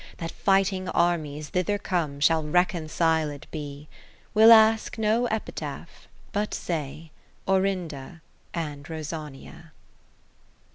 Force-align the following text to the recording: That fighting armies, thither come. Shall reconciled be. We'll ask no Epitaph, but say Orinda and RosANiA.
That 0.17 0.31
fighting 0.31 0.89
armies, 0.89 1.49
thither 1.49 1.77
come. 1.77 2.19
Shall 2.19 2.41
reconciled 2.43 3.45
be. 3.51 3.87
We'll 4.33 4.51
ask 4.51 4.97
no 4.97 5.27
Epitaph, 5.27 6.07
but 6.31 6.55
say 6.55 7.11
Orinda 7.47 8.23
and 8.51 8.83
RosANiA. 8.89 9.73